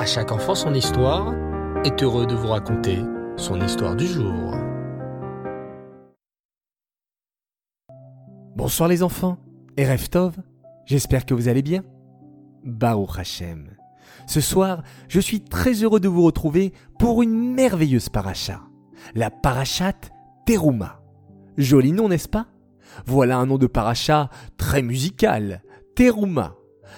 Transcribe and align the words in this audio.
À 0.00 0.06
chaque 0.06 0.32
enfant 0.32 0.54
son 0.54 0.72
histoire 0.72 1.34
est 1.84 2.02
heureux 2.02 2.26
de 2.26 2.34
vous 2.34 2.48
raconter 2.48 3.00
son 3.36 3.60
histoire 3.60 3.94
du 3.94 4.06
jour. 4.06 4.54
Bonsoir 8.56 8.88
les 8.88 9.02
enfants 9.02 9.36
et 9.76 9.86
Reftov, 9.86 10.38
j'espère 10.86 11.26
que 11.26 11.34
vous 11.34 11.48
allez 11.48 11.60
bien. 11.60 11.82
Baruch 12.64 13.18
Hashem. 13.18 13.76
Ce 14.26 14.40
soir, 14.40 14.84
je 15.08 15.20
suis 15.20 15.42
très 15.42 15.74
heureux 15.74 16.00
de 16.00 16.08
vous 16.08 16.22
retrouver 16.22 16.72
pour 16.98 17.20
une 17.20 17.52
merveilleuse 17.52 18.08
paracha, 18.08 18.62
la 19.14 19.30
parachat 19.30 19.92
Teruma. 20.46 21.02
Joli 21.58 21.92
nom, 21.92 22.08
n'est-ce 22.08 22.26
pas? 22.30 22.46
Voilà 23.04 23.36
un 23.36 23.44
nom 23.44 23.58
de 23.58 23.66
paracha 23.66 24.30
très 24.56 24.80
musical, 24.80 25.62
Teruma. 25.94 26.54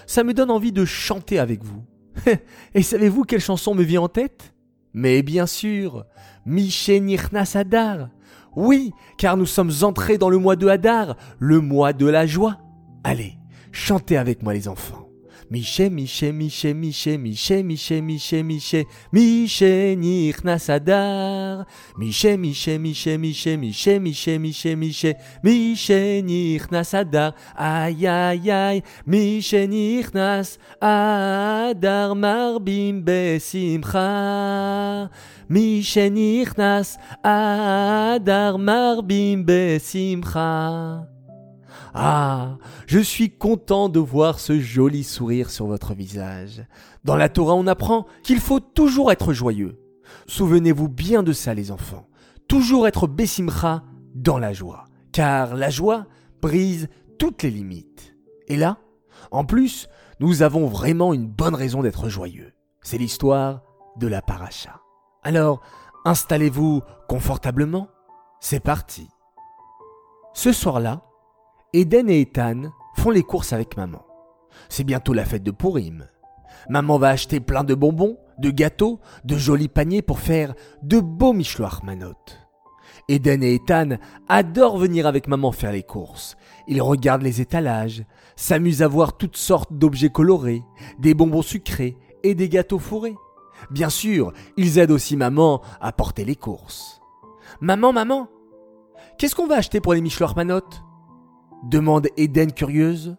Ça 0.07 0.23
me 0.23 0.35
donne 0.35 0.53
envie 0.53 0.71
de 0.71 0.85
chanter 0.85 1.41
avec 1.41 1.65
vous. 1.65 1.83
Et 2.75 2.83
savez-vous 2.83 3.25
quelle 3.25 3.41
chanson 3.41 3.75
me 3.75 3.83
vient 3.83 4.03
en 4.03 4.09
tête? 4.09 4.55
Mais 4.95 5.23
bien 5.23 5.47
sûr, 5.47 6.05
Nirnas 6.47 7.53
Hadar. 7.55 8.09
Oui, 8.55 8.93
car 9.17 9.37
nous 9.37 9.47
sommes 9.47 9.73
entrés 9.83 10.19
dans 10.19 10.29
le 10.29 10.39
mois 10.39 10.57
de 10.57 10.69
Hadar, 10.69 11.17
le 11.39 11.61
mois 11.61 11.93
de 11.93 12.07
la 12.07 12.27
joie. 12.27 12.59
Allez, 13.03 13.39
chantez 13.73 14.17
avec 14.17 14.43
moi 14.43 14.53
les 14.53 14.69
enfants. 14.69 15.02
Miché, 15.53 15.91
Miché, 15.91 16.33
Miché, 16.33 16.73
Miché, 16.73 17.19
Miché, 17.19 17.63
Miché, 17.63 18.01
Miché, 18.01 18.43
Miché, 18.43 18.87
Miché, 19.13 19.95
Nichnas 19.99 20.71
Adar. 20.71 21.67
Miché, 21.99 22.39
Miché, 22.39 22.79
Miché, 22.79 23.19
Miché, 23.19 23.59
Miché, 23.59 23.99
Miché, 23.99 24.39
Miché, 24.39 24.75
Miché, 24.75 25.17
Miché, 25.43 26.23
Nichnas 26.23 26.95
Adar. 26.95 27.35
Aïe, 27.55 28.07
aïe, 28.07 28.51
aïe, 28.51 28.83
Miché, 29.05 29.67
Nichnas 29.67 30.57
Adar, 30.81 32.15
Marbim 32.15 33.05
Besimcha. 33.05 35.11
Miché, 35.51 36.09
Nichnas 36.09 36.97
Adar, 37.23 38.57
Marbim 38.57 39.45
Besimcha. 39.45 41.12
Ah, 41.95 42.57
je 42.87 42.99
suis 42.99 43.31
content 43.31 43.89
de 43.89 43.99
voir 43.99 44.41
ce 44.41 44.59
joli 44.59 45.05
sourire 45.05 45.51
sur 45.51 45.67
votre 45.67 45.93
visage. 45.93 46.65
Dans 47.05 47.17
la 47.17 47.29
Torah, 47.29 47.55
on 47.55 47.67
apprend 47.67 48.07
qu'il 48.23 48.41
faut 48.41 48.61
toujours 48.61 49.13
être 49.13 49.33
joyeux. 49.35 49.79
Souvenez-vous 50.27 50.89
bien 50.89 51.23
de 51.23 51.33
ça, 51.33 51.53
les 51.53 51.71
enfants. 51.71 52.09
Toujours 52.49 52.87
être 52.87 53.07
Bessimcha 53.07 53.83
dans 54.15 54.39
la 54.39 54.53
joie. 54.53 54.85
Car 55.13 55.55
la 55.55 55.69
joie 55.69 56.07
brise 56.41 56.89
toutes 57.19 57.43
les 57.43 57.51
limites. 57.51 58.17
Et 58.49 58.57
là, 58.57 58.79
en 59.31 59.45
plus, 59.45 59.89
nous 60.19 60.43
avons 60.43 60.67
vraiment 60.67 61.13
une 61.13 61.27
bonne 61.27 61.55
raison 61.55 61.83
d'être 61.83 62.09
joyeux. 62.09 62.53
C'est 62.81 62.99
l'histoire 62.99 63.63
de 63.99 64.07
la 64.07 64.23
paracha. 64.23 64.81
Alors, 65.23 65.61
installez-vous 66.05 66.83
confortablement. 67.09 67.89
C'est 68.41 68.61
parti. 68.61 69.09
Ce 70.35 70.53
soir-là, 70.53 71.03
Eden 71.75 72.11
et 72.11 72.21
Ethan 72.21 72.71
font 72.97 73.09
les 73.09 73.23
courses 73.23 73.55
avec 73.55 73.79
maman. 73.79 74.05
C'est 74.69 74.85
bientôt 74.85 75.15
la 75.15 75.25
fête 75.25 75.43
de 75.43 75.51
Purim. 75.51 76.07
Maman 76.69 76.99
va 76.99 77.09
acheter 77.09 77.41
plein 77.41 77.65
de 77.65 77.75
bonbons, 77.75 78.19
de 78.39 78.51
gâteaux, 78.51 79.01
de 79.25 79.39
jolis 79.39 79.69
paniers 79.69 80.03
pour 80.03 80.19
faire 80.19 80.55
de 80.83 81.01
beaux 81.01 81.33
michoirs 81.33 81.83
manot. 81.83 82.13
Eden 83.09 83.43
et 83.43 83.55
Ethan 83.55 83.97
adorent 84.29 84.77
venir 84.77 85.07
avec 85.07 85.29
maman 85.29 85.51
faire 85.51 85.73
les 85.73 85.83
courses. 85.83 86.37
Ils 86.69 86.83
regardent 86.83 87.23
les 87.23 87.41
étalages, 87.41 88.05
s'amusent 88.37 88.83
à 88.83 88.89
voir 88.89 89.17
toutes 89.17 89.39
sortes 89.39 89.73
d'objets 89.73 90.11
colorés, 90.11 90.63
des 90.99 91.15
bonbons 91.15 91.41
sucrés 91.41 91.97
et 92.23 92.35
des 92.35 92.51
gâteaux 92.51 92.79
fourrés. 92.79 93.17
Bien 93.71 93.89
sûr, 93.89 94.35
ils 94.59 94.79
aident 94.79 94.91
aussi 94.91 95.17
maman 95.17 95.63
à 95.81 95.91
porter 95.93 96.27
les 96.27 96.37
courses. 96.37 97.01
Maman, 97.63 97.95
maman, 97.95 98.29
qu'est-ce 99.17 99.35
qu'on 99.35 99.47
va 99.47 99.57
acheter 99.57 99.81
pour 99.81 99.95
les 99.95 100.03
michoirs 100.03 100.37
manot 100.37 100.61
demande 101.71 102.09
Eden 102.17 102.53
curieuse. 102.53 103.17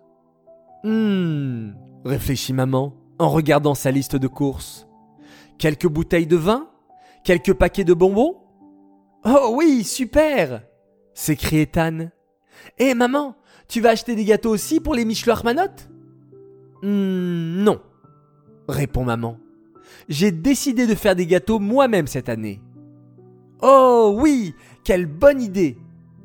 Hum, 0.83 1.75
réfléchit 2.03 2.53
maman 2.53 2.95
en 3.19 3.29
regardant 3.29 3.75
sa 3.75 3.91
liste 3.91 4.15
de 4.15 4.27
courses. 4.27 4.87
Quelques 5.57 5.87
bouteilles 5.87 6.27
de 6.27 6.35
vin? 6.35 6.69
Quelques 7.23 7.53
paquets 7.53 7.85
de 7.85 7.93
bonbons? 7.93 8.37
Oh 9.25 9.53
oui, 9.55 9.83
super 9.83 10.63
s'écrie 11.13 11.59
Ethan. 11.59 12.09
Eh 12.77 12.93
maman, 12.93 13.35
tu 13.67 13.81
vas 13.81 13.89
acheter 13.89 14.15
des 14.15 14.25
gâteaux 14.25 14.51
aussi 14.51 14.79
pour 14.79 14.95
les 14.95 15.05
Michelin 15.05 15.39
Manot 15.43 15.61
hum, 16.81 17.63
Non, 17.63 17.81
répond 18.67 19.03
maman. 19.03 19.37
J'ai 20.09 20.31
décidé 20.31 20.87
de 20.87 20.95
faire 20.95 21.15
des 21.15 21.27
gâteaux 21.27 21.59
moi-même 21.59 22.07
cette 22.07 22.29
année. 22.29 22.61
Oh 23.61 24.17
oui, 24.19 24.53
quelle 24.83 25.05
bonne 25.05 25.41
idée 25.41 25.77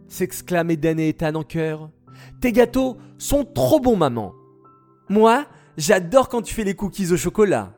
s'exclament 0.08 0.70
Eden 0.70 0.98
et 0.98 1.10
Ethan 1.10 1.34
en 1.34 1.42
chœur. 1.42 1.90
Tes 2.40 2.52
gâteaux 2.52 2.96
sont 3.18 3.44
trop 3.44 3.80
bons, 3.80 3.96
maman. 3.96 4.32
Moi, 5.08 5.46
j'adore 5.76 6.28
quand 6.28 6.42
tu 6.42 6.54
fais 6.54 6.64
les 6.64 6.74
cookies 6.74 7.12
au 7.12 7.16
chocolat. 7.16 7.74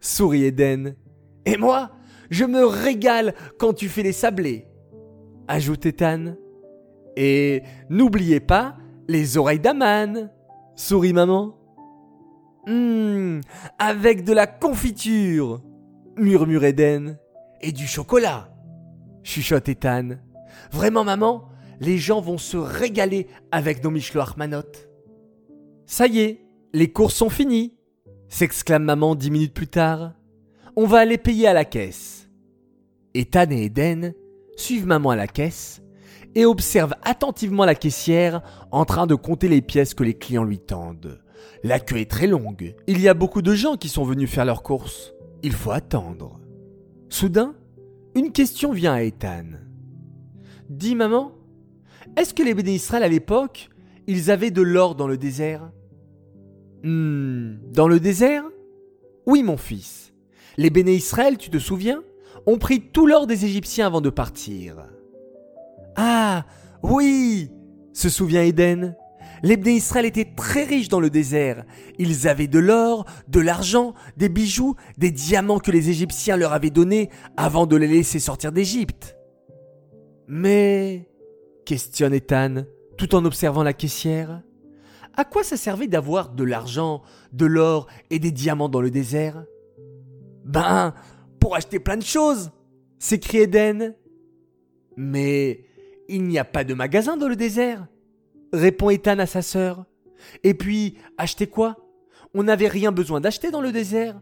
Sourit 0.00 0.44
Eden. 0.44 0.96
Et 1.44 1.56
moi, 1.56 1.90
je 2.30 2.44
me 2.44 2.64
régale 2.64 3.34
quand 3.58 3.72
tu 3.72 3.88
fais 3.88 4.02
les 4.02 4.12
sablés. 4.12 4.66
Ajoute 5.48 5.86
Ethan. 5.86 6.34
Et 7.16 7.62
n'oubliez 7.88 8.40
pas 8.40 8.76
les 9.08 9.38
oreilles 9.38 9.58
d'Aman. 9.58 10.30
Sourit 10.76 11.12
maman. 11.12 11.56
Hum, 12.66 13.40
avec 13.78 14.24
de 14.24 14.32
la 14.32 14.46
confiture. 14.46 15.62
Murmure 16.16 16.64
Eden. 16.64 17.18
Et 17.60 17.72
du 17.72 17.86
chocolat. 17.86 18.50
Chuchote 19.22 19.68
Ethan. 19.68 20.10
Vraiment 20.70 21.04
maman, 21.04 21.48
les 21.80 21.98
gens 21.98 22.20
vont 22.20 22.38
se 22.38 22.56
régaler 22.56 23.26
avec 23.50 23.82
nos 23.82 23.90
Michloar 23.90 24.36
Manot. 24.36 24.62
Ça 25.86 26.06
y 26.06 26.20
est, 26.20 26.40
les 26.72 26.92
courses 26.92 27.14
sont 27.14 27.30
finies, 27.30 27.76
s'exclame 28.28 28.84
maman 28.84 29.14
dix 29.14 29.30
minutes 29.30 29.54
plus 29.54 29.68
tard. 29.68 30.12
On 30.76 30.86
va 30.86 30.98
aller 30.98 31.18
payer 31.18 31.46
à 31.48 31.52
la 31.52 31.64
caisse. 31.64 32.28
Ethan 33.14 33.50
et 33.50 33.64
Eden 33.64 34.14
suivent 34.56 34.86
maman 34.86 35.10
à 35.10 35.16
la 35.16 35.26
caisse 35.26 35.82
et 36.34 36.44
observent 36.44 36.94
attentivement 37.02 37.64
la 37.64 37.74
caissière 37.74 38.42
en 38.70 38.84
train 38.84 39.06
de 39.06 39.14
compter 39.14 39.48
les 39.48 39.62
pièces 39.62 39.94
que 39.94 40.04
les 40.04 40.14
clients 40.14 40.44
lui 40.44 40.58
tendent. 40.58 41.20
La 41.64 41.80
queue 41.80 41.98
est 41.98 42.10
très 42.10 42.26
longue. 42.26 42.74
Il 42.86 43.00
y 43.00 43.08
a 43.08 43.14
beaucoup 43.14 43.42
de 43.42 43.54
gens 43.54 43.76
qui 43.76 43.88
sont 43.88 44.04
venus 44.04 44.30
faire 44.30 44.44
leurs 44.44 44.62
courses. 44.62 45.14
Il 45.42 45.52
faut 45.52 45.70
attendre. 45.70 46.38
Soudain, 47.08 47.54
une 48.14 48.32
question 48.32 48.72
vient 48.72 48.92
à 48.92 49.02
Ethan. 49.02 49.46
Dis 50.68 50.94
maman, 50.94 51.32
est-ce 52.20 52.34
que 52.34 52.42
les 52.42 52.54
béné 52.54 52.74
Israël 52.74 53.02
à 53.02 53.08
l'époque, 53.08 53.68
ils 54.06 54.30
avaient 54.30 54.50
de 54.50 54.62
l'or 54.62 54.94
dans 54.94 55.08
le 55.08 55.16
désert? 55.16 55.70
Hmm, 56.82 57.56
dans 57.72 57.88
le 57.88 58.00
désert? 58.00 58.44
Oui, 59.26 59.42
mon 59.42 59.56
fils. 59.56 60.12
Les 60.56 60.70
béné 60.70 60.94
Israël, 60.94 61.36
tu 61.36 61.50
te 61.50 61.58
souviens, 61.58 62.02
ont 62.46 62.58
pris 62.58 62.80
tout 62.80 63.06
l'or 63.06 63.26
des 63.26 63.44
Égyptiens 63.44 63.86
avant 63.86 64.00
de 64.00 64.10
partir. 64.10 64.86
Ah, 65.96 66.46
oui 66.82 67.50
se 67.92 68.08
souvient 68.08 68.42
Éden. 68.42 68.96
Les 69.42 69.56
béné 69.56 69.76
Israël 69.76 70.06
étaient 70.06 70.32
très 70.36 70.64
riches 70.64 70.88
dans 70.88 71.00
le 71.00 71.10
désert. 71.10 71.64
Ils 71.98 72.28
avaient 72.28 72.46
de 72.46 72.58
l'or, 72.58 73.04
de 73.28 73.40
l'argent, 73.40 73.94
des 74.16 74.28
bijoux, 74.28 74.76
des 74.96 75.10
diamants 75.10 75.58
que 75.58 75.70
les 75.70 75.90
Égyptiens 75.90 76.36
leur 76.36 76.52
avaient 76.52 76.70
donnés 76.70 77.10
avant 77.36 77.66
de 77.66 77.76
les 77.76 77.86
laisser 77.88 78.20
sortir 78.20 78.52
d'Égypte. 78.52 79.16
Mais 80.28 81.07
questionne 81.68 82.14
Ethan, 82.14 82.64
tout 82.96 83.14
en 83.14 83.26
observant 83.26 83.62
la 83.62 83.74
caissière. 83.74 84.42
À 85.14 85.26
quoi 85.26 85.44
ça 85.44 85.58
servait 85.58 85.86
d'avoir 85.86 86.30
de 86.30 86.42
l'argent, 86.42 87.02
de 87.32 87.44
l'or 87.44 87.88
et 88.08 88.18
des 88.18 88.30
diamants 88.32 88.70
dans 88.70 88.80
le 88.80 88.90
désert? 88.90 89.44
Ben, 90.46 90.94
pour 91.38 91.56
acheter 91.56 91.78
plein 91.78 91.98
de 91.98 92.02
choses 92.02 92.50
s'écrie 92.98 93.42
Eden. 93.42 93.94
Mais 94.96 95.66
il 96.08 96.24
n'y 96.24 96.38
a 96.38 96.44
pas 96.44 96.64
de 96.64 96.72
magasin 96.72 97.18
dans 97.18 97.28
le 97.28 97.36
désert 97.36 97.86
répond 98.52 98.88
Ethan 98.88 99.18
à 99.18 99.26
sa 99.26 99.42
sœur. 99.42 99.84
Et 100.42 100.54
puis, 100.54 100.96
acheter 101.18 101.46
quoi? 101.46 101.76
On 102.32 102.44
n'avait 102.44 102.68
rien 102.68 102.92
besoin 102.92 103.20
d'acheter 103.20 103.50
dans 103.50 103.60
le 103.60 103.72
désert. 103.72 104.20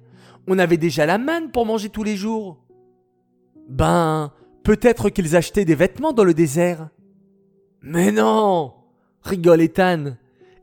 On 0.48 0.58
avait 0.58 0.76
déjà 0.76 1.06
la 1.06 1.19
manne 1.19 1.52
pour 1.52 1.64
manger 1.64 1.90
tous 1.90 2.02
les 2.02 2.16
jours. 2.16 2.60
Ben, 3.69 4.32
peut-être 4.64 5.10
qu'ils 5.10 5.37
achetaient 5.37 5.64
des 5.64 5.76
vêtements 5.76 6.12
dans 6.12 6.25
le 6.25 6.34
désert. 6.34 6.88
Mais 7.86 8.10
non 8.10 8.74
rigole 9.22 9.60
Ethan. 9.60 10.16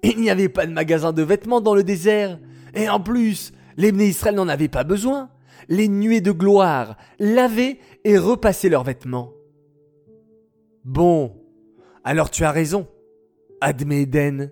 Il 0.04 0.20
n'y 0.20 0.30
avait 0.30 0.50
pas 0.50 0.66
de 0.66 0.74
magasin 0.74 1.14
de 1.14 1.22
vêtements 1.22 1.62
dans 1.62 1.74
le 1.74 1.84
désert. 1.84 2.38
Et 2.74 2.90
en 2.90 3.00
plus, 3.00 3.54
les 3.78 3.90
Israël 3.90 4.36
n'en 4.36 4.50
avaient 4.50 4.68
pas 4.68 4.84
besoin. 4.84 5.30
Les 5.70 5.88
nuées 5.88 6.20
de 6.20 6.34
gloire 6.34 6.98
lavaient 7.20 7.80
et 8.04 8.18
repassaient 8.18 8.70
leurs 8.70 8.84
vêtements. 8.84 9.32
Bon, 10.84 11.34
alors 12.04 12.30
tu 12.30 12.44
as 12.44 12.52
raison, 12.52 12.88
admet 13.62 14.02
Eden. 14.02 14.52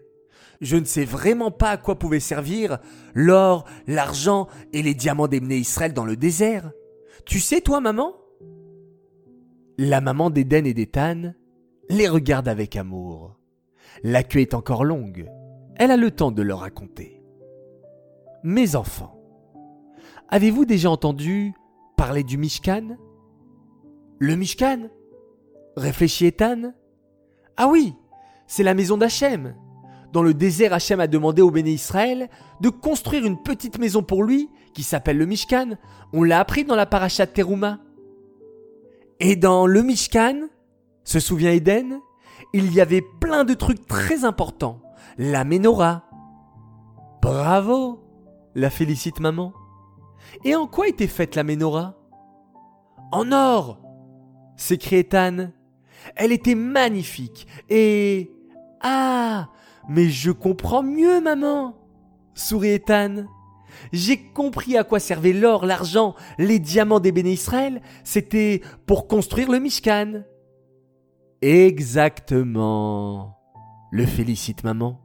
je 0.62 0.77
ne 0.77 0.85
sais 0.85 1.03
vraiment 1.03 1.51
pas 1.51 1.71
à 1.71 1.77
quoi 1.77 2.00
pouvaient 2.00 2.21
servir 2.21 2.77
l'or, 3.13 3.65
l'argent 3.88 4.47
et 4.71 4.81
les 4.81 4.94
diamants 4.94 5.27
d'Emné 5.27 5.57
Israël 5.57 5.94
dans 5.94 6.06
le 6.06 6.15
désert. 6.15 6.71
Tu 7.25 7.41
sais, 7.41 7.59
toi, 7.59 7.81
maman? 7.81 8.15
La 9.77 10.00
maman 10.00 10.29
d'Éden 10.29 10.65
et 10.65 10.73
d'Étan 10.73 11.33
les 11.89 12.07
regarde 12.07 12.48
avec 12.48 12.75
amour. 12.75 13.38
La 14.04 14.24
queue 14.24 14.39
est 14.39 14.54
encore 14.54 14.83
longue. 14.86 15.30
Elle 15.75 15.92
a 15.92 15.98
le 15.98 16.12
temps 16.12 16.31
de 16.31 16.42
leur 16.42 16.60
raconter. 16.60 17.22
Mes 18.44 18.75
enfants, 18.75 19.22
avez-vous 20.30 20.66
déjà 20.66 20.89
entendu 20.89 21.54
parler 21.98 22.24
du 22.24 22.38
Mishkan? 22.38 22.98
Le 24.19 24.36
Mishkan? 24.36 24.89
Réfléchit 25.75 26.28
Ethan. 26.28 26.74
Ah 27.57 27.68
oui, 27.68 27.94
c'est 28.48 28.63
la 28.63 28.74
maison 28.74 28.98
d'Hachem. 28.98 29.56
Dans 30.12 30.24
le 30.24 30.33
désert, 30.33 30.74
Hachem 30.74 31.00
a 31.00 31.07
demandé 31.07 31.42
au 31.42 31.51
béné 31.51 31.72
Israël 31.72 32.30
de 32.60 32.69
construire 32.69 33.25
une 33.25 33.42
petite 33.42 33.80
maison 33.80 34.04
pour 34.04 34.24
lui, 34.24 34.50
qui 34.74 34.83
s'appelle 34.83 35.18
le 35.18 35.25
Mishkan. 35.25 35.78
On 36.12 36.24
l'a 36.24 36.39
appris 36.39 36.66
dans 36.66 36.75
la 36.75 36.86
paracha 36.86 37.25
de 37.25 37.31
Teruma. 37.31 37.80
Et 39.19 39.36
dans 39.36 39.68
le 39.68 39.81
Mishkan, 39.83 40.48
se 41.03 41.19
souvient 41.19 41.51
Eden, 41.51 42.00
il 42.53 42.74
y 42.74 42.81
avait 42.81 43.03
plein 43.19 43.44
de 43.44 43.53
trucs 43.53 43.88
très 43.88 44.25
importants. 44.25 44.81
La 45.18 45.44
menorah. 45.44 46.06
Bravo 47.21 48.03
la 48.56 48.69
félicite 48.69 49.19
maman. 49.19 49.53
Et 50.44 50.56
en 50.56 50.68
quoi 50.68 50.88
était 50.88 51.07
faite 51.07 51.36
la 51.36 51.44
menorah? 51.44 51.98
En 53.12 53.31
or 53.31 53.80
s'écrie 54.56 54.98
Ethan. 54.98 55.51
Elle 56.15 56.31
était 56.31 56.56
magnifique 56.56 57.47
et... 57.69 58.31
Ah 58.81 59.50
Mais 59.88 60.09
je 60.09 60.31
comprends 60.31 60.83
mieux, 60.83 61.21
maman 61.21 61.75
sourit 62.33 62.69
Ethan. 62.69 63.25
J'ai 63.94 64.18
compris 64.18 64.77
à 64.77 64.83
quoi 64.83 65.00
servait 65.00 65.33
l'or, 65.33 65.65
l'argent, 65.65 66.15
les 66.38 66.59
diamants 66.59 67.00
des 67.00 67.12
béné 67.12 67.31
Israël. 67.33 67.81
C'était 68.04 68.62
pour 68.86 69.07
construire 69.07 69.51
le 69.51 69.59
Mishkan. 69.59 70.24
Exactement. 71.42 73.38
Le 73.92 74.06
félicite 74.06 74.64
maman. 74.64 75.00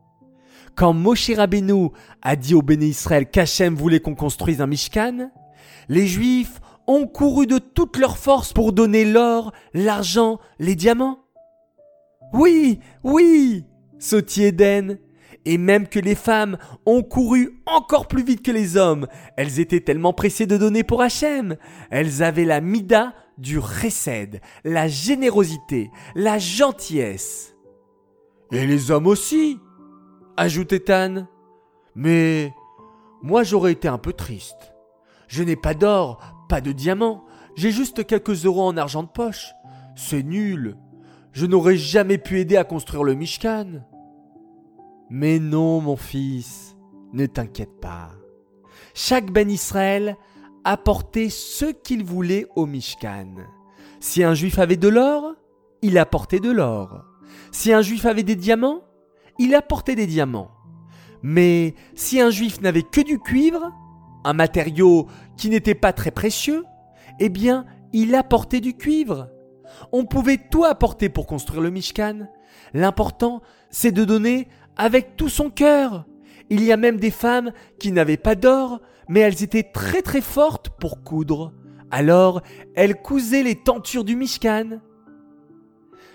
Quand 0.74 0.92
Moshe 0.92 1.30
Rabbeinu 1.30 1.88
a 2.20 2.36
dit 2.36 2.54
au 2.54 2.60
béné 2.60 2.86
Israël 2.86 3.30
qu'Hachem 3.30 3.74
voulait 3.74 4.00
qu'on 4.00 4.14
construise 4.14 4.60
un 4.60 4.66
Mishkan, 4.66 5.30
les 5.88 6.06
Juifs 6.06 6.60
ont 6.86 7.06
couru 7.06 7.46
de 7.46 7.58
toutes 7.58 7.96
leurs 7.96 8.18
forces 8.18 8.52
pour 8.52 8.74
donner 8.74 9.06
l'or, 9.06 9.52
l'argent, 9.72 10.38
les 10.58 10.74
diamants. 10.74 11.20
Oui, 12.34 12.80
oui, 13.02 13.64
sautit 13.98 14.44
Eden. 14.44 14.98
Et 15.46 15.58
même 15.58 15.86
que 15.86 16.00
les 16.00 16.16
femmes 16.16 16.58
ont 16.84 17.02
couru 17.02 17.62
encore 17.66 18.08
plus 18.08 18.24
vite 18.24 18.42
que 18.42 18.50
les 18.50 18.76
hommes. 18.76 19.06
Elles 19.36 19.60
étaient 19.60 19.80
tellement 19.80 20.12
pressées 20.12 20.46
de 20.46 20.56
donner 20.58 20.82
pour 20.82 21.00
Hachem. 21.00 21.56
Elles 21.90 22.22
avaient 22.22 22.44
la 22.44 22.60
mida 22.60 23.14
du 23.38 23.58
recède, 23.58 24.40
la 24.64 24.88
générosité, 24.88 25.90
la 26.14 26.38
gentillesse. 26.38 27.54
Et 28.52 28.66
les 28.66 28.90
hommes 28.90 29.06
aussi, 29.06 29.58
ajoutait 30.36 30.90
Anne. 30.90 31.26
Mais 31.94 32.52
moi 33.22 33.42
j'aurais 33.42 33.72
été 33.72 33.88
un 33.88 33.98
peu 33.98 34.12
triste. 34.12 34.72
Je 35.28 35.42
n'ai 35.42 35.56
pas 35.56 35.74
d'or, 35.74 36.20
pas 36.48 36.60
de 36.60 36.72
diamants, 36.72 37.24
j'ai 37.56 37.72
juste 37.72 38.06
quelques 38.06 38.44
euros 38.44 38.64
en 38.64 38.76
argent 38.76 39.02
de 39.02 39.08
poche. 39.08 39.52
C'est 39.96 40.22
nul. 40.22 40.76
Je 41.32 41.46
n'aurais 41.46 41.76
jamais 41.76 42.18
pu 42.18 42.38
aider 42.38 42.56
à 42.56 42.64
construire 42.64 43.02
le 43.02 43.14
Mishkan. 43.14 43.82
Mais 45.08 45.38
non, 45.38 45.80
mon 45.80 45.96
fils, 45.96 46.76
ne 47.12 47.26
t'inquiète 47.26 47.80
pas. 47.80 48.10
Chaque 48.94 49.30
Ben 49.30 49.50
Israël 49.50 50.16
apportait 50.66 51.30
ce 51.30 51.66
qu'il 51.66 52.04
voulait 52.04 52.48
au 52.56 52.66
Mishkan. 52.66 53.36
Si 54.00 54.24
un 54.24 54.34
juif 54.34 54.58
avait 54.58 54.76
de 54.76 54.88
l'or, 54.88 55.34
il 55.80 55.96
apportait 55.96 56.40
de 56.40 56.50
l'or. 56.50 57.04
Si 57.52 57.72
un 57.72 57.82
juif 57.82 58.04
avait 58.04 58.24
des 58.24 58.34
diamants, 58.34 58.82
il 59.38 59.54
apportait 59.54 59.94
des 59.94 60.08
diamants. 60.08 60.50
Mais 61.22 61.76
si 61.94 62.20
un 62.20 62.30
juif 62.30 62.60
n'avait 62.60 62.82
que 62.82 63.00
du 63.00 63.20
cuivre, 63.20 63.72
un 64.24 64.32
matériau 64.32 65.06
qui 65.36 65.50
n'était 65.50 65.76
pas 65.76 65.92
très 65.92 66.10
précieux, 66.10 66.64
eh 67.20 67.28
bien, 67.28 67.64
il 67.92 68.16
apportait 68.16 68.60
du 68.60 68.76
cuivre. 68.76 69.28
On 69.92 70.04
pouvait 70.04 70.48
tout 70.50 70.64
apporter 70.64 71.08
pour 71.08 71.28
construire 71.28 71.62
le 71.62 71.70
Mishkan. 71.70 72.26
L'important, 72.74 73.40
c'est 73.70 73.92
de 73.92 74.04
donner 74.04 74.48
avec 74.76 75.14
tout 75.16 75.28
son 75.28 75.48
cœur. 75.48 76.06
Il 76.50 76.64
y 76.64 76.72
a 76.72 76.76
même 76.76 76.98
des 76.98 77.12
femmes 77.12 77.52
qui 77.78 77.92
n'avaient 77.92 78.16
pas 78.16 78.34
d'or, 78.34 78.80
mais 79.08 79.20
elles 79.20 79.42
étaient 79.42 79.62
très 79.62 80.02
très 80.02 80.20
fortes 80.20 80.70
pour 80.80 81.02
coudre. 81.02 81.52
Alors, 81.90 82.42
elles 82.74 83.00
cousaient 83.00 83.42
les 83.42 83.54
tentures 83.54 84.04
du 84.04 84.16
Mishkan. 84.16 84.80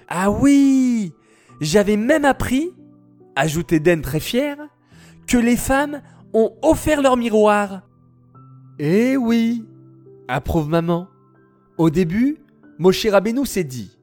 Ah 0.08 0.30
oui 0.30 1.14
J'avais 1.62 1.96
même 1.96 2.26
appris, 2.26 2.72
ajoutait 3.36 3.80
Den 3.80 4.02
très 4.02 4.20
fier, 4.20 4.58
que 5.28 5.38
les 5.38 5.56
femmes 5.56 6.02
ont 6.34 6.54
offert 6.62 7.02
leur 7.02 7.18
miroir. 7.18 7.84
Eh 8.80 9.16
oui, 9.16 9.66
approuve 10.28 10.68
maman. 10.68 11.08
Au 11.78 11.90
début, 11.90 12.38
Moshe 12.78 13.06
Rabbeinu 13.06 13.46
s'est 13.46 13.64
dit 13.64 13.98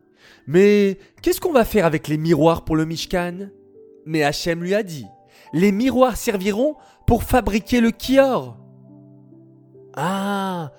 Mais 0.47 0.99
qu'est-ce 1.21 1.41
qu'on 1.41 1.53
va 1.53 1.65
faire 1.65 1.85
avec 1.85 2.09
les 2.09 2.17
miroirs 2.17 2.65
pour 2.65 2.77
le 2.77 2.87
Mishkan? 2.87 3.51
Mais 4.07 4.23
Hachem 4.23 4.63
lui 4.63 4.75
a 4.75 4.83
dit 4.83 5.07
Les 5.53 5.73
miroirs 5.73 6.17
serviront 6.17 6.77
pour 7.07 7.23
fabriquer 7.23 7.81
le 7.81 7.91
kior. 7.91 8.57
Ah, 10.01 10.71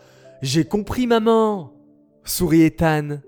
j'ai 0.41 0.63
compris, 0.63 1.05
maman, 1.05 1.73
sourit 2.23 2.61
Ethan. 2.61 3.19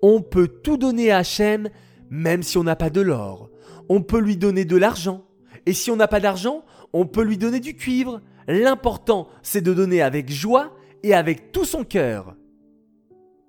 On 0.00 0.22
peut 0.22 0.46
tout 0.46 0.76
donner 0.76 1.10
à 1.10 1.18
Hachem, 1.18 1.70
même 2.08 2.44
si 2.44 2.56
on 2.56 2.62
n'a 2.62 2.76
pas 2.76 2.88
de 2.88 3.00
l'or. 3.00 3.50
On 3.88 4.00
peut 4.00 4.20
lui 4.20 4.36
donner 4.36 4.64
de 4.64 4.76
l'argent. 4.76 5.24
Et 5.66 5.72
si 5.72 5.90
on 5.90 5.96
n'a 5.96 6.06
pas 6.06 6.20
d'argent, 6.20 6.64
on 6.92 7.04
peut 7.04 7.24
lui 7.24 7.36
donner 7.36 7.58
du 7.58 7.74
cuivre. 7.74 8.20
L'important, 8.46 9.26
c'est 9.42 9.60
de 9.60 9.74
donner 9.74 10.02
avec 10.02 10.30
joie 10.30 10.72
et 11.02 11.14
avec 11.14 11.50
tout 11.50 11.64
son 11.64 11.82
cœur. 11.82 12.36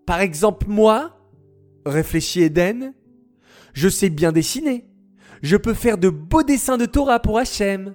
Par 0.07 0.21
exemple, 0.21 0.65
moi, 0.67 1.19
réfléchit 1.85 2.41
Eden, 2.41 2.95
je 3.73 3.89
sais 3.89 4.09
bien 4.09 4.31
dessiner. 4.31 4.87
Je 5.43 5.55
peux 5.55 5.75
faire 5.75 5.99
de 5.99 6.09
beaux 6.09 6.41
dessins 6.41 6.77
de 6.77 6.87
Torah 6.87 7.19
pour 7.19 7.37
Hachem. 7.37 7.93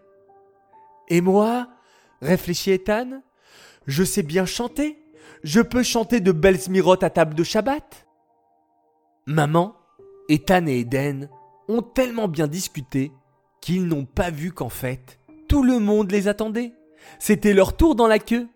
Et 1.08 1.20
moi, 1.20 1.66
réfléchit 2.22 2.70
Ethan, 2.70 3.22
je 3.86 4.04
sais 4.04 4.22
bien 4.22 4.46
chanter. 4.46 4.98
Je 5.42 5.60
peux 5.60 5.82
chanter 5.82 6.20
de 6.20 6.32
belles 6.32 6.60
smirotes 6.60 7.02
à 7.02 7.10
table 7.10 7.34
de 7.34 7.44
Shabbat. 7.44 8.06
Maman, 9.26 9.74
Ethan 10.28 10.66
et 10.66 10.80
Eden 10.80 11.28
ont 11.68 11.82
tellement 11.82 12.28
bien 12.28 12.46
discuté 12.46 13.12
qu'ils 13.60 13.86
n'ont 13.86 14.04
pas 14.04 14.30
vu 14.30 14.52
qu'en 14.52 14.68
fait, 14.68 15.18
tout 15.48 15.62
le 15.62 15.78
monde 15.78 16.10
les 16.10 16.28
attendait. 16.28 16.72
C'était 17.18 17.54
leur 17.54 17.76
tour 17.76 17.94
dans 17.94 18.06
la 18.06 18.18
queue. 18.18 18.48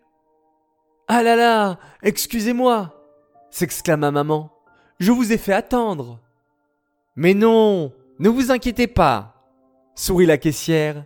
Ah 1.09 1.23
là 1.23 1.37
là, 1.37 1.79
excusez-moi, 2.03 2.95
s'exclama 3.51 4.11
maman. 4.11 4.51
Je 4.99 5.13
vous 5.13 5.33
ai 5.33 5.39
fait 5.39 5.53
attendre. 5.53 6.21
Mais 7.17 7.35
non, 7.35 7.93
ne 8.19 8.29
vous 8.29 8.51
inquiétez 8.51 8.87
pas, 8.87 9.45
sourit 9.95 10.27
la 10.27 10.39
caissière. 10.39 11.05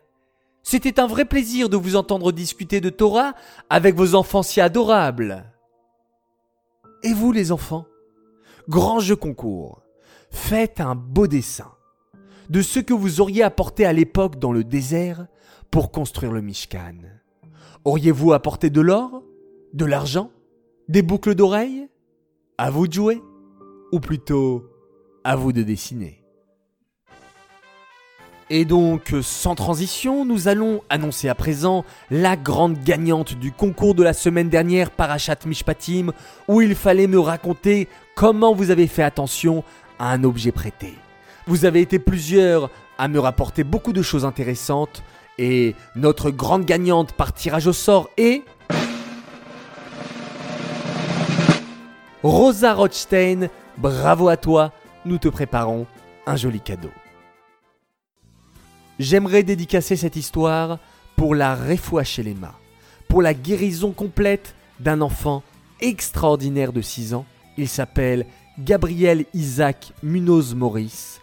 C'était 0.70 1.00
un 1.00 1.06
vrai 1.06 1.24
plaisir 1.24 1.70
de 1.70 1.78
vous 1.78 1.96
entendre 1.96 2.30
discuter 2.30 2.82
de 2.82 2.90
Torah 2.90 3.32
avec 3.70 3.94
vos 3.96 4.14
enfants 4.14 4.42
si 4.42 4.60
adorables. 4.60 5.50
Et 7.02 7.14
vous 7.14 7.32
les 7.32 7.52
enfants 7.52 7.86
Grand 8.68 9.00
jeu 9.00 9.16
concours. 9.16 9.80
Faites 10.30 10.82
un 10.82 10.94
beau 10.94 11.26
dessin 11.26 11.72
de 12.50 12.60
ce 12.60 12.80
que 12.80 12.92
vous 12.92 13.22
auriez 13.22 13.42
apporté 13.42 13.86
à 13.86 13.94
l'époque 13.94 14.38
dans 14.38 14.52
le 14.52 14.62
désert 14.62 15.26
pour 15.70 15.90
construire 15.90 16.32
le 16.32 16.42
Mishkan. 16.42 16.98
Auriez-vous 17.86 18.34
apporté 18.34 18.68
de 18.68 18.82
l'or 18.82 19.22
De 19.72 19.86
l'argent 19.86 20.30
Des 20.90 21.00
boucles 21.00 21.34
d'oreilles? 21.34 21.88
À 22.58 22.70
vous 22.70 22.88
de 22.88 22.92
jouer 22.92 23.22
Ou 23.90 24.00
plutôt, 24.00 24.66
à 25.24 25.34
vous 25.34 25.54
de 25.54 25.62
dessiner. 25.62 26.17
Et 28.50 28.64
donc, 28.64 29.14
sans 29.20 29.54
transition, 29.54 30.24
nous 30.24 30.48
allons 30.48 30.82
annoncer 30.88 31.28
à 31.28 31.34
présent 31.34 31.84
la 32.10 32.34
grande 32.34 32.82
gagnante 32.82 33.34
du 33.34 33.52
concours 33.52 33.94
de 33.94 34.02
la 34.02 34.14
semaine 34.14 34.48
dernière 34.48 34.90
Parachat 34.90 35.36
Mishpatim, 35.44 36.12
où 36.48 36.62
il 36.62 36.74
fallait 36.74 37.08
me 37.08 37.18
raconter 37.18 37.88
comment 38.14 38.54
vous 38.54 38.70
avez 38.70 38.86
fait 38.86 39.02
attention 39.02 39.64
à 39.98 40.12
un 40.12 40.24
objet 40.24 40.50
prêté. 40.50 40.94
Vous 41.46 41.66
avez 41.66 41.82
été 41.82 41.98
plusieurs 41.98 42.70
à 42.96 43.08
me 43.08 43.20
rapporter 43.20 43.64
beaucoup 43.64 43.92
de 43.92 44.00
choses 44.00 44.24
intéressantes, 44.24 45.02
et 45.36 45.74
notre 45.94 46.30
grande 46.30 46.64
gagnante 46.64 47.12
par 47.12 47.34
tirage 47.34 47.66
au 47.66 47.74
sort 47.74 48.08
est... 48.16 48.42
Rosa 52.22 52.72
Rothstein, 52.72 53.48
bravo 53.76 54.28
à 54.28 54.38
toi, 54.38 54.72
nous 55.04 55.18
te 55.18 55.28
préparons 55.28 55.86
un 56.26 56.36
joli 56.36 56.60
cadeau. 56.60 56.90
J'aimerais 58.98 59.42
dédicacer 59.42 59.96
cette 59.96 60.16
histoire 60.16 60.78
pour 61.16 61.34
la 61.34 61.56
les 61.56 62.34
mains, 62.34 62.54
pour 63.08 63.22
la 63.22 63.34
guérison 63.34 63.92
complète 63.92 64.54
d'un 64.80 65.00
enfant 65.00 65.42
extraordinaire 65.80 66.72
de 66.72 66.80
6 66.80 67.14
ans. 67.14 67.26
Il 67.56 67.68
s'appelle 67.68 68.26
Gabriel 68.58 69.24
Isaac 69.34 69.92
Munoz 70.02 70.54
Maurice, 70.54 71.20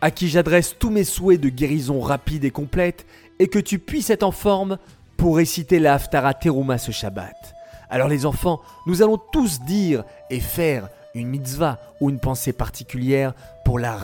à 0.00 0.10
qui 0.10 0.28
j'adresse 0.28 0.76
tous 0.78 0.90
mes 0.90 1.04
souhaits 1.04 1.40
de 1.40 1.48
guérison 1.48 2.00
rapide 2.00 2.44
et 2.44 2.50
complète 2.50 3.06
et 3.38 3.48
que 3.48 3.58
tu 3.58 3.78
puisses 3.78 4.10
être 4.10 4.22
en 4.22 4.32
forme 4.32 4.78
pour 5.16 5.36
réciter 5.36 5.78
la 5.78 5.94
Haftara 5.94 6.34
Teruma 6.34 6.78
ce 6.78 6.92
Shabbat. 6.92 7.54
Alors 7.90 8.08
les 8.08 8.26
enfants, 8.26 8.60
nous 8.86 9.02
allons 9.02 9.18
tous 9.32 9.60
dire 9.60 10.04
et 10.30 10.40
faire 10.40 10.88
une 11.14 11.28
mitzvah 11.28 11.78
ou 12.00 12.10
une 12.10 12.20
pensée 12.20 12.52
particulière 12.52 13.34
pour 13.64 13.78
la 13.78 13.96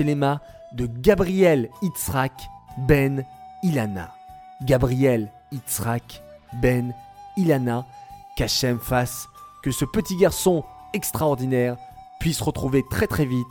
les 0.00 0.14
mains 0.14 0.40
de 0.72 0.86
Gabriel 0.86 1.68
Itzrak 1.82 2.32
ben 2.86 3.24
Ilana. 3.62 4.10
Gabriel 4.62 5.28
Itzrak 5.52 6.22
ben 6.60 6.94
Ilana, 7.36 7.84
qu'Hachem 8.36 8.78
fasse 8.78 9.28
que 9.62 9.70
ce 9.70 9.84
petit 9.84 10.16
garçon 10.16 10.64
extraordinaire 10.92 11.76
puisse 12.20 12.40
retrouver 12.40 12.84
très 12.90 13.06
très 13.06 13.24
vite 13.24 13.46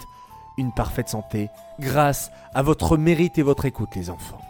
une 0.58 0.72
parfaite 0.72 1.10
santé 1.10 1.50
grâce 1.80 2.32
à 2.54 2.62
votre 2.62 2.98
mérite 2.98 3.38
et 3.38 3.44
votre 3.44 3.66
écoute 3.66 3.96
les 3.96 4.10
enfants. 4.10 4.42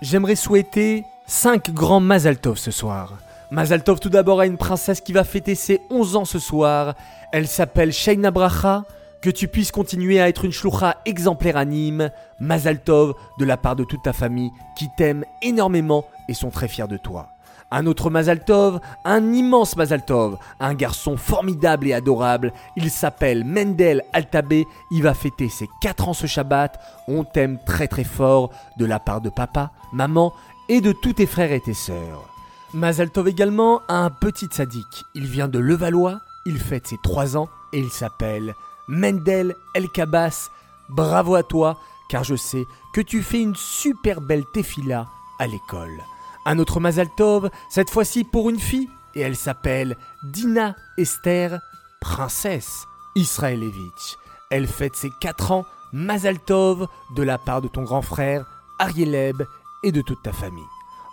J'aimerais 0.00 0.36
souhaiter 0.36 1.04
5 1.26 1.70
grands 1.70 2.00
Mazaltov 2.00 2.58
ce 2.58 2.70
soir. 2.70 3.14
Mazaltov 3.50 4.00
tout 4.00 4.08
d'abord 4.08 4.40
à 4.40 4.46
une 4.46 4.56
princesse 4.56 5.00
qui 5.00 5.12
va 5.12 5.24
fêter 5.24 5.54
ses 5.54 5.80
11 5.90 6.16
ans 6.16 6.24
ce 6.24 6.38
soir. 6.38 6.94
Elle 7.32 7.46
s'appelle 7.46 7.92
Shaina 7.92 8.30
Bracha. 8.30 8.84
Que 9.22 9.30
tu 9.30 9.46
puisses 9.46 9.70
continuer 9.70 10.20
à 10.20 10.28
être 10.28 10.44
une 10.44 10.50
shlucha 10.50 10.96
exemplaire 11.06 11.56
anime. 11.56 12.10
Mazaltov 12.40 13.14
de 13.38 13.44
la 13.44 13.56
part 13.56 13.76
de 13.76 13.84
toute 13.84 14.02
ta 14.02 14.12
famille 14.12 14.50
qui 14.76 14.88
t'aime 14.96 15.24
énormément 15.42 16.04
et 16.28 16.34
sont 16.34 16.50
très 16.50 16.66
fiers 16.66 16.88
de 16.88 16.96
toi. 16.96 17.28
Un 17.70 17.86
autre 17.86 18.10
Mazaltov, 18.10 18.80
un 19.04 19.32
immense 19.32 19.76
Mazaltov, 19.76 20.38
un 20.58 20.74
garçon 20.74 21.16
formidable 21.16 21.86
et 21.86 21.92
adorable. 21.92 22.52
Il 22.76 22.90
s'appelle 22.90 23.44
Mendel 23.44 24.02
Altabé. 24.12 24.66
Il 24.90 25.04
va 25.04 25.14
fêter 25.14 25.48
ses 25.48 25.68
4 25.82 26.08
ans 26.08 26.14
ce 26.14 26.26
Shabbat. 26.26 26.80
On 27.06 27.22
t'aime 27.22 27.60
très 27.64 27.86
très 27.86 28.04
fort 28.04 28.50
de 28.76 28.86
la 28.86 28.98
part 28.98 29.20
de 29.20 29.30
papa, 29.30 29.70
maman 29.92 30.32
et 30.68 30.80
de 30.80 30.90
tous 30.90 31.12
tes 31.12 31.26
frères 31.26 31.52
et 31.52 31.60
tes 31.60 31.74
sœurs. 31.74 32.28
Mazaltov 32.74 33.28
également 33.28 33.82
a 33.86 33.98
un 33.98 34.10
petit 34.10 34.48
sadique. 34.50 35.04
Il 35.14 35.26
vient 35.26 35.46
de 35.46 35.60
Levallois. 35.60 36.18
Il 36.44 36.58
fête 36.58 36.88
ses 36.88 36.98
3 37.04 37.36
ans 37.36 37.48
et 37.72 37.78
il 37.78 37.90
s'appelle 37.90 38.52
Mendel 38.88 39.54
Elkabas. 39.74 40.50
Bravo 40.88 41.34
à 41.34 41.42
toi, 41.42 41.78
car 42.08 42.24
je 42.24 42.34
sais 42.34 42.66
que 42.92 43.00
tu 43.00 43.22
fais 43.22 43.40
une 43.40 43.56
super 43.56 44.20
belle 44.20 44.44
tefila 44.52 45.06
à 45.38 45.46
l'école. 45.46 46.02
Un 46.44 46.58
autre 46.58 46.80
Mazaltov, 46.80 47.50
cette 47.70 47.90
fois-ci 47.90 48.24
pour 48.24 48.50
une 48.50 48.58
fille, 48.58 48.88
et 49.14 49.20
elle 49.20 49.36
s'appelle 49.36 49.96
Dina 50.24 50.74
Esther, 50.98 51.60
princesse 52.00 52.86
Israelevitch. 53.14 54.16
Elle 54.50 54.66
fête 54.66 54.96
ses 54.96 55.10
4 55.20 55.52
ans, 55.52 55.64
Mazaltov, 55.92 56.88
de 57.14 57.22
la 57.22 57.38
part 57.38 57.62
de 57.62 57.68
ton 57.68 57.82
grand 57.82 58.02
frère 58.02 58.44
Arieleb 58.78 59.42
et 59.84 59.92
de 59.92 60.02
toute 60.02 60.22
ta 60.22 60.32
famille. 60.32 60.64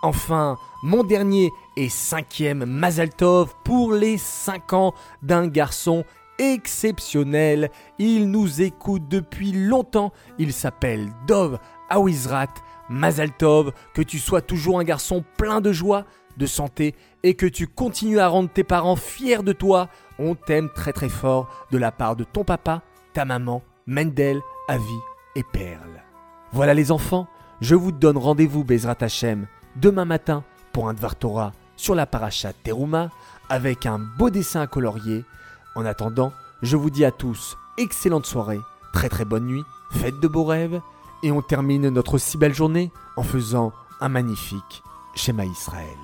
Enfin, 0.02 0.56
mon 0.82 1.04
dernier 1.04 1.52
et 1.76 1.88
cinquième 1.88 2.64
Mazaltov 2.64 3.54
pour 3.64 3.92
les 3.92 4.16
5 4.16 4.72
ans 4.72 4.94
d'un 5.22 5.46
garçon 5.46 6.04
exceptionnel. 6.40 7.70
Il 7.98 8.30
nous 8.30 8.62
écoute 8.62 9.08
depuis 9.08 9.52
longtemps. 9.52 10.12
Il 10.38 10.52
s'appelle 10.52 11.10
Dov 11.26 11.58
Awizrat. 11.88 12.54
Mazaltov, 12.90 13.72
que 13.94 14.02
tu 14.02 14.18
sois 14.18 14.42
toujours 14.42 14.80
un 14.80 14.84
garçon 14.84 15.24
plein 15.36 15.60
de 15.60 15.70
joie, 15.70 16.06
de 16.36 16.46
santé 16.46 16.96
et 17.22 17.34
que 17.34 17.46
tu 17.46 17.68
continues 17.68 18.18
à 18.18 18.26
rendre 18.26 18.50
tes 18.50 18.64
parents 18.64 18.96
fiers 18.96 19.44
de 19.44 19.52
toi. 19.52 19.88
On 20.18 20.34
t'aime 20.34 20.68
très 20.74 20.92
très 20.92 21.08
fort 21.08 21.48
de 21.70 21.78
la 21.78 21.92
part 21.92 22.16
de 22.16 22.24
ton 22.24 22.42
papa, 22.42 22.82
ta 23.12 23.24
maman, 23.24 23.62
Mendel, 23.86 24.40
Avi 24.66 24.98
et 25.36 25.44
Perle. 25.44 26.02
Voilà 26.50 26.74
les 26.74 26.90
enfants, 26.90 27.28
je 27.60 27.76
vous 27.76 27.92
donne 27.92 28.18
rendez-vous 28.18 28.64
Bezrat 28.64 28.96
Hashem 29.00 29.46
demain 29.76 30.04
matin 30.04 30.42
pour 30.72 30.88
un 30.88 30.94
Dvar 30.94 31.14
Torah 31.14 31.52
sur 31.76 31.94
la 31.94 32.06
paracha 32.06 32.52
Teruma 32.52 33.10
avec 33.48 33.86
un 33.86 34.00
beau 34.00 34.30
dessin 34.30 34.62
à 34.62 34.66
colorier. 34.66 35.24
En 35.74 35.84
attendant, 35.84 36.32
je 36.62 36.76
vous 36.76 36.90
dis 36.90 37.04
à 37.04 37.12
tous 37.12 37.56
excellente 37.78 38.26
soirée, 38.26 38.60
très 38.92 39.08
très 39.08 39.24
bonne 39.24 39.46
nuit, 39.46 39.64
faites 39.90 40.20
de 40.20 40.28
beaux 40.28 40.44
rêves 40.44 40.80
et 41.22 41.30
on 41.30 41.42
termine 41.42 41.88
notre 41.88 42.18
si 42.18 42.36
belle 42.36 42.54
journée 42.54 42.90
en 43.16 43.22
faisant 43.22 43.72
un 44.00 44.08
magnifique 44.08 44.82
schéma 45.14 45.44
Israël. 45.44 45.98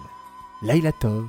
Laila 0.62 0.92
Tov 0.92 1.26